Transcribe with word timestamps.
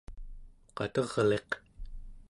qaterliq 0.75 1.49